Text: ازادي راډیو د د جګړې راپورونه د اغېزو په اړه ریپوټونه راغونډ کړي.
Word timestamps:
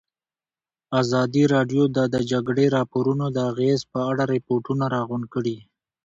ازادي 1.01 1.43
راډیو 1.53 1.83
د 1.95 1.97
د 2.13 2.15
جګړې 2.31 2.65
راپورونه 2.77 3.25
د 3.31 3.37
اغېزو 3.51 3.85
په 3.93 3.99
اړه 4.09 4.23
ریپوټونه 4.33 4.85
راغونډ 4.95 5.25
کړي. 5.33 5.57